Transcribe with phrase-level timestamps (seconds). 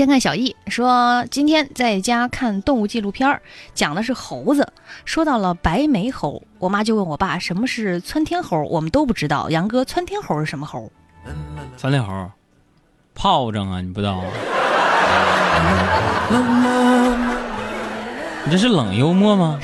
[0.00, 3.42] 先看小易说，今天在家看动物纪录片儿，
[3.74, 4.66] 讲的是猴子，
[5.04, 9.50] 说到了白眉猴，我妈就问我爸什么是窜天猴，我们都不知道。
[9.50, 10.90] 杨哥，窜天猴是什么猴？
[11.76, 12.30] 窜天猴，
[13.14, 14.24] 炮仗啊，你不知道啊？
[18.46, 19.60] 你这是冷幽默吗？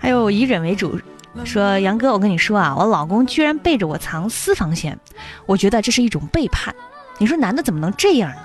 [0.00, 0.98] 还有以忍为主，
[1.44, 4.98] 说杨哥，我跟你说啊，我老公居然背着我藏私房钱，
[5.44, 6.74] 我觉得这是一种背叛。
[7.18, 8.36] 你说男的怎么能这样呢？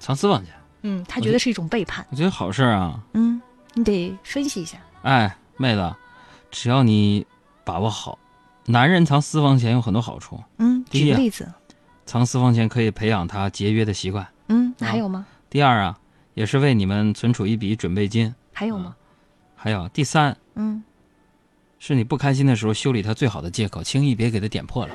[0.00, 2.04] 藏私房钱，嗯，他觉得是一种背叛。
[2.10, 2.98] 我觉得好事啊。
[3.12, 3.40] 嗯，
[3.74, 4.78] 你得分析一下。
[5.02, 5.94] 哎，妹子，
[6.50, 7.24] 只要你
[7.64, 8.18] 把握好，
[8.64, 10.42] 男人藏私房钱有很多好处。
[10.56, 11.46] 嗯，举个例子。
[12.06, 14.26] 藏私房钱可以培养他节约的习惯。
[14.48, 15.24] 嗯，那还有吗？
[15.48, 15.98] 第二啊，
[16.34, 18.34] 也是为你们存储一笔准备金。
[18.52, 18.96] 还有吗？
[19.54, 20.82] 还有第三，嗯，
[21.78, 24.94] 是你不开心的时候修理他最好的借口，轻易别给他点破了。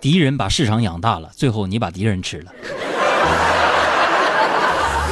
[0.00, 2.52] 敌人把市场养大了，最后你把敌人吃了。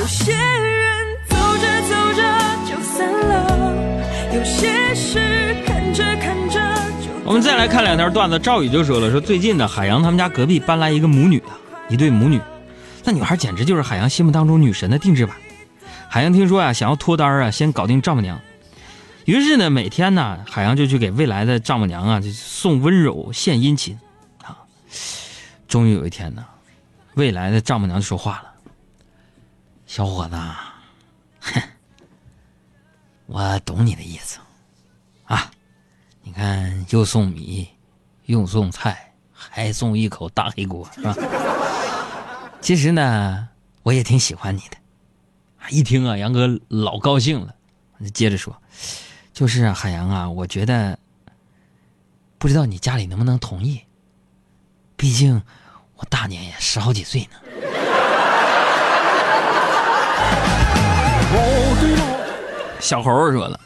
[0.00, 2.22] 有些人走着走着
[2.68, 3.74] 就散了，
[4.32, 6.60] 有些事看着看着
[7.00, 8.38] 就我们再来看两条段子。
[8.38, 11.46] 赵宇就说了，说最近呢，海洋他们家隔壁搬来一个母女的，
[11.88, 12.40] 一对母女，
[13.02, 15.34] 那女孩简直就是海洋心目当中女神的定制版。
[16.08, 18.38] 海洋听说呀、想要脱单啊，先搞定丈母娘，
[19.24, 24.05] 于是呢，每天呢，海洋就去给未来的丈母娘啊，就送温柔、献殷勤，啊，
[25.68, 26.44] 终于有一天呢，
[27.14, 28.54] 未来的丈母娘就说话了
[29.86, 30.36] ：“小伙子，
[31.40, 31.62] 哼，
[33.26, 34.38] 我懂你的意思，
[35.24, 35.50] 啊。”
[36.22, 37.68] 你看，又送米，
[38.24, 41.14] 又送菜，还送一口大黑锅，是吧？
[42.60, 43.48] 其实呢，
[43.84, 44.76] 我也挺喜欢你的。
[45.70, 47.54] 一听啊，杨哥老高兴了，
[48.12, 48.60] 接着说，
[49.32, 50.98] 就是啊，海洋啊，我觉得，
[52.38, 53.80] 不知道你家里能不能同意？
[54.96, 55.42] 毕竟
[55.96, 57.36] 我大年也十好几岁呢。
[62.80, 63.60] 小猴儿说了。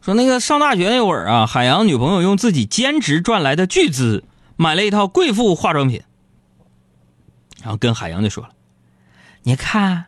[0.00, 4.24] 说那个上大学那会儿啊，海洋女朋友用自己兼职赚来的巨资
[4.56, 6.02] 买了一套贵妇化妆品，
[7.62, 8.50] 然后跟海洋就说了
[9.44, 10.06] ：“你看，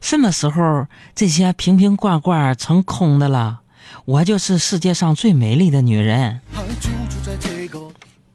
[0.00, 3.60] 什么时候这些瓶瓶罐罐成空的了？
[4.04, 6.40] 我就是世界上最美丽的女人。”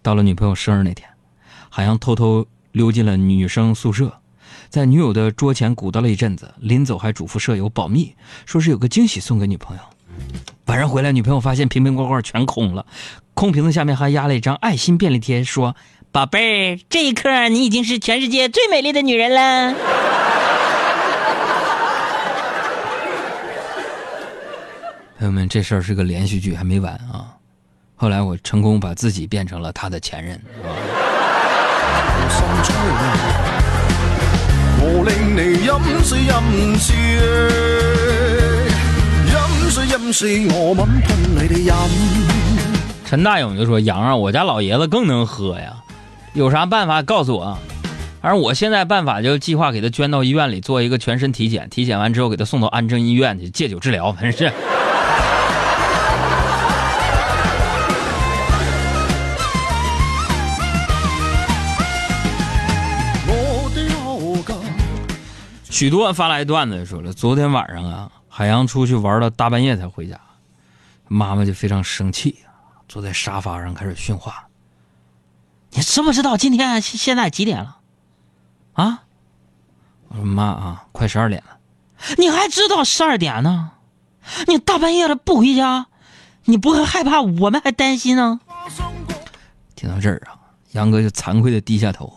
[0.02, 1.10] 到了女朋友生日那天，
[1.70, 4.20] 海洋偷偷溜进了女生宿舍，
[4.70, 8.16] 在女友的桌前鼓捣了一阵子，临走还嘱咐舍友保密，
[8.46, 9.84] 说是有个惊喜送给女朋友。
[10.66, 12.86] 晚上回来，女朋友发现瓶瓶罐罐全空了，
[13.34, 15.76] 空瓶子下面还压了一张爱心便利贴，说
[16.12, 19.76] ：“宝贝儿，这一刻你已经是全世界最美丽的女人了。
[25.18, 27.36] ”朋友们，这事儿是个连续剧，还没完啊！
[27.96, 30.36] 后来我成功把自己变成了他的前任。
[30.64, 30.99] 啊
[34.82, 35.72] 我令你饮
[36.04, 36.34] 水饮
[36.78, 36.96] 水，
[39.28, 39.34] 饮
[39.70, 41.72] 水饮水，我吻吞你的饮。
[43.06, 45.74] 陈大勇就说：“杨啊，我家老爷子更能喝呀，
[46.34, 47.60] 有啥办法告诉我啊？
[48.22, 54.52] 反正我现在办法就计划给他捐到医院里做一个全身体检，体检完之后给他送到安贞医院去戒酒治疗，反正是。”
[65.80, 70.20] 许多发来段子说了，昨天晚上啊，海洋出去玩到大半夜才回家，
[71.08, 72.40] 妈妈就非常生气，
[72.90, 74.50] 坐在沙发上开始训话。
[75.70, 77.78] 你知不知道今天现在几点了？
[78.74, 79.04] 啊？
[80.10, 81.58] 我说妈啊，快十二点了。
[82.18, 83.72] 你还知道十二点呢？
[84.48, 85.88] 你大半夜的不回家，
[86.44, 88.42] 你不会害怕我们还担心呢？
[89.78, 90.36] 听到这儿啊，
[90.72, 92.14] 杨哥就惭愧的低下头，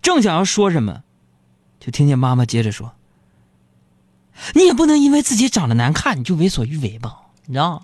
[0.00, 1.02] 正想要说什么，
[1.88, 2.92] 就听见妈妈接着说
[4.52, 7.16] ：“你也不能因为自己长得难看，你就为所欲为吧？
[7.46, 7.80] 你知道吗？”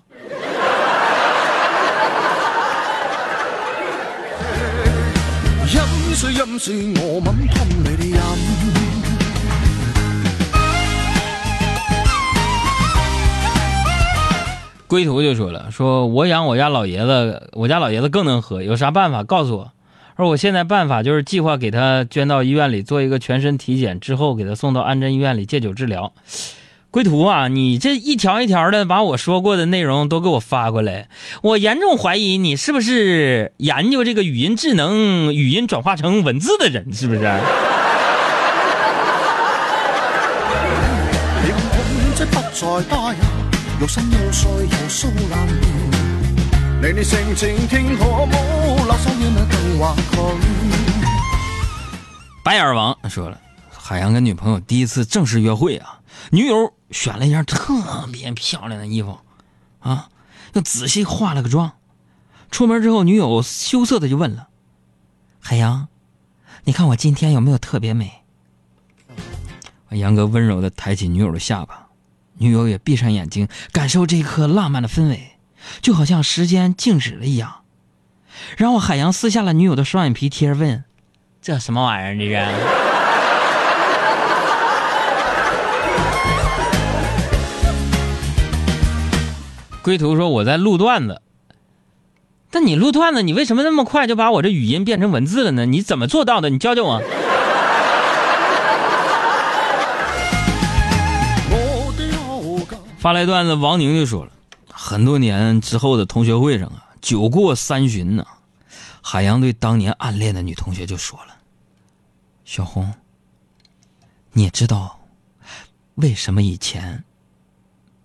[5.65, 8.15] 饮水饮水，我吻吞你的饮。
[14.85, 19.71] 龟图就说了：“说我养我家老爷子，我家老爷子更能喝，有啥办法告诉我？
[20.15, 26.13] 而我现在办法就是计划给他捐到医院里做一个全身体检，之后给他送到安贞医院里戒酒治疗。”
[26.91, 31.09] 归途啊，你这一条一条的把我说过的内容都给我发过来，
[31.41, 37.19] 我严重怀疑你是不是研究这个语音智能、语音转化成文字的人，是不是？
[52.45, 59.17] 白眼王说了，海洋跟女朋友第一次正式约会啊，女友选了一件特别漂亮的衣服，
[59.79, 60.09] 啊，
[60.53, 61.71] 又仔细化了个妆。
[62.51, 64.49] 出门之后，女友羞涩的就问了
[65.41, 65.87] ：“海洋，
[66.65, 68.21] 你看我今天有没有特别美？”
[69.89, 71.87] 杨哥温柔的抬起女友的下巴，
[72.37, 75.31] 女友也闭上眼睛，感受这一刻浪漫的氛围，
[75.81, 77.63] 就好像时间静止了一样。
[78.55, 80.83] 然后海洋撕下了女友的双眼皮贴，问
[81.45, 82.17] ：“这什么玩意儿？
[82.17, 82.33] 这是？”
[89.83, 91.21] 归途说：“我在录段子。”
[92.49, 95.67] 但你录段子，你为什么那么快就把我这语音变成文字了呢？
[95.67, 96.49] 你怎么做到的？
[96.49, 96.99] 你教教我。
[102.97, 104.31] 发来段子，王宁就说了，
[104.71, 108.25] 很多年之后的同学会上啊，酒过三巡呢、
[109.03, 111.34] 海洋对当年暗恋的女同学就说了
[112.45, 112.93] ：“小红，
[114.33, 114.99] 你知道
[115.95, 117.03] 为什么以前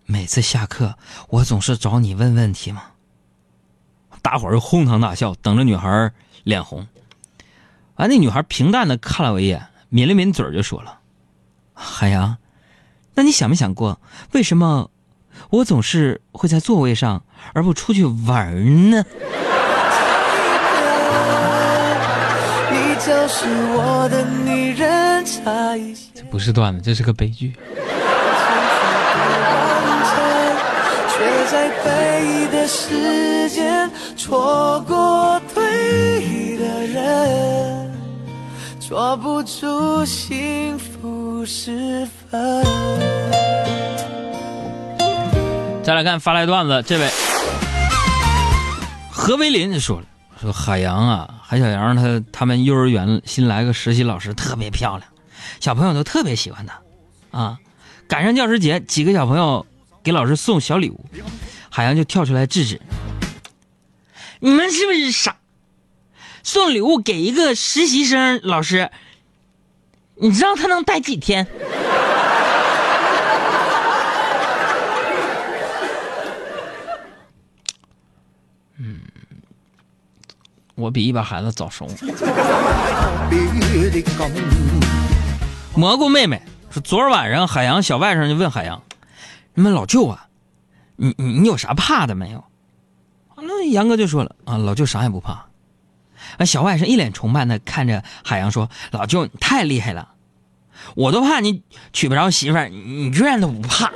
[0.07, 0.97] 每次下课
[1.29, 2.83] 我总是找你问问题吗？”
[4.23, 6.11] 大伙儿哄堂大笑，等着女孩
[6.43, 6.89] 脸红。
[7.97, 11.01] 完，那女孩平淡的看了我一眼，抿了抿嘴就说了
[11.75, 12.39] ：“海洋，
[13.15, 14.01] 那你想没想过，
[14.33, 14.91] 为什么
[15.51, 19.05] 我总是会在座位上，而不出去玩呢？
[23.11, 27.57] 就是我的女人，差一些这不是段子，这是个悲剧。
[31.09, 37.93] 却在背的时间错过对的人，
[38.79, 42.65] 抓不住幸福时分。
[45.83, 47.11] 再来看发来段子，这位
[49.11, 50.06] 何威林就說了，
[50.41, 55.07] 说海洋啊，海小楊他他们幼儿园新来个实习老师特别漂亮，
[55.61, 56.81] 小朋友都特别喜欢她，
[57.39, 57.59] 啊，
[58.09, 59.67] 赶上教师节，几个小朋友
[60.03, 61.05] 给老师送小礼物，
[61.69, 62.81] 海洋就跳出来制止，
[64.39, 65.37] 你们是不是傻？
[66.43, 68.91] 送礼物给一个实习生老师，
[70.15, 71.47] 你知道他能待几天？
[80.81, 81.87] 我比一般孩子早熟。
[85.77, 88.82] 蘑菇妹妹说，昨儿晚上海洋小外甥就问海洋
[89.55, 90.27] ：“你们老舅啊，
[90.97, 92.43] 你你你有啥怕的没有？”
[93.43, 95.47] 那杨哥就说了：“啊，老舅啥也不怕。”
[96.38, 100.09] 啊，小外甥一脸崇拜的看着海洋说：“老舅你太厉害了，
[100.94, 101.62] 我都怕你
[101.93, 103.91] 娶不着媳婦兒，你你居然都不怕。”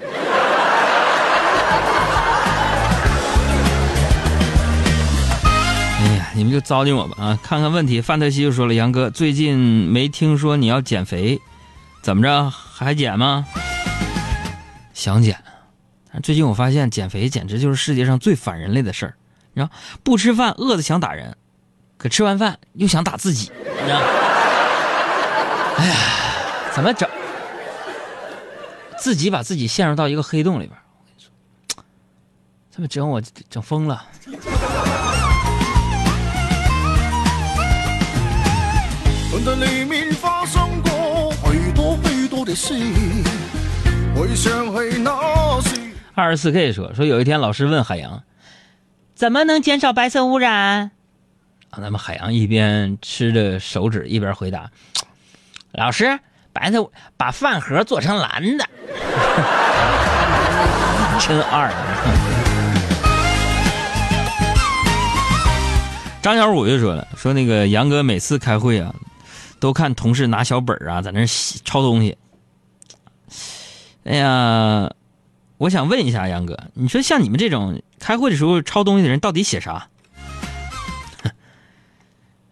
[6.36, 7.38] 你们就糟践我吧啊！
[7.42, 11.40] 看看问题，范特西就说了：“杨哥，最近没听说你要减肥，
[12.02, 13.46] 怎么着还减吗？”
[14.92, 15.38] 想减，
[16.12, 19.14] 但最近我发现减肥简直就是世界上最反人类的事儿。
[19.52, 19.72] 你知道，
[20.02, 21.36] 不吃饭饿得想打人，
[21.96, 24.00] 可吃完饭又想打自己，你知道？
[25.76, 25.96] 哎呀，
[26.74, 27.08] 怎么整？
[28.98, 31.30] 自己把自己陷入到一个黑洞里边，我跟你說，
[32.72, 34.04] 這麼整我整疯了。
[39.34, 42.72] 輪在里面发生過許多許多的事，
[44.14, 45.80] 回想起那時。
[46.14, 48.22] 二十四 K 说：“说有一天老师问海洋，
[49.16, 50.92] 怎么能减少白色污染？
[51.70, 54.70] 啊，那么海洋一边吃着手指一边回答：
[55.72, 56.20] 老师，
[56.52, 58.64] 白色把饭盒做成蓝的。
[61.18, 61.72] 真二。
[66.22, 68.94] 张小五就说了，说那个杨哥每次开会啊，
[69.64, 71.24] 都看同事拿小本啊在那
[71.64, 72.14] 抄东西。
[74.04, 74.90] 哎呀。
[75.56, 79.86] 我想问一下杨哥，你说像你们这种开会的时候抄东西的人，到底写啥？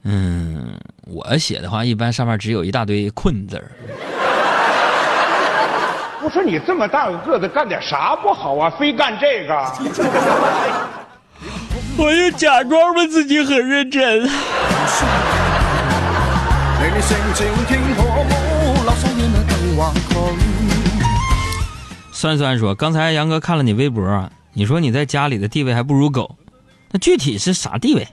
[0.05, 0.79] 嗯，
[1.09, 3.73] 我写的话，一般上面只有一大堆困字儿。
[6.23, 8.71] 我说你这么大個個子，干点啥不好啊？
[8.79, 9.55] 非干这个？
[11.99, 14.27] 我就假装吧自己很认真。
[17.03, 18.33] 性情傾可冇
[18.87, 20.11] 垃圾煙啊更話佢。
[22.13, 26.37] 酸酸说：“刚才杨哥看了你微博，你说你在家里的地位还不如狗，
[26.91, 28.07] 那具体是啥地位？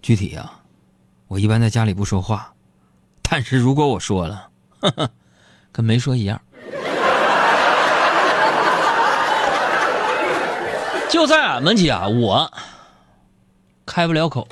[0.00, 0.50] 具体啊，
[1.28, 2.52] 我一般在家里不说话，
[3.22, 4.48] 但是如果我说了，
[4.80, 5.10] 呵呵，
[5.70, 6.40] 跟没说一样。
[11.10, 12.50] 就在俺们家，我
[13.84, 14.48] 开不了口。